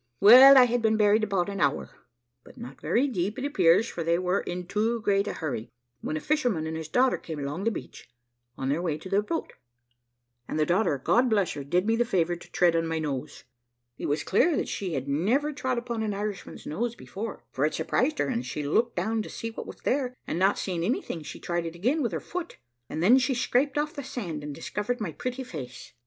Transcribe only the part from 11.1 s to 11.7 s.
bless her!